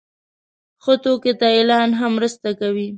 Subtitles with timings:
[0.83, 2.87] ښه توکي ته اعلان هم مرسته کوي.